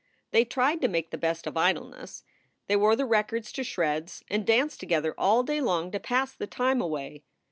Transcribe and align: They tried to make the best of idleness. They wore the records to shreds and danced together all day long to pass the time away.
They 0.31 0.45
tried 0.45 0.81
to 0.81 0.87
make 0.87 1.11
the 1.11 1.17
best 1.19 1.45
of 1.45 1.55
idleness. 1.55 2.23
They 2.65 2.75
wore 2.75 2.95
the 2.95 3.05
records 3.05 3.51
to 3.51 3.63
shreds 3.63 4.23
and 4.31 4.47
danced 4.47 4.79
together 4.79 5.13
all 5.15 5.43
day 5.43 5.61
long 5.61 5.91
to 5.91 5.99
pass 5.99 6.33
the 6.33 6.47
time 6.47 6.81
away. 6.81 7.23